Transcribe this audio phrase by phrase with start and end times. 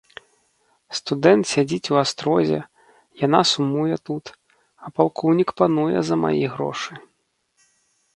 [0.99, 2.59] Студэнт сядзіць у астрозе,
[3.25, 4.25] яна сумуе тут,
[4.87, 6.93] а палкоўнік пануе за мае грошы.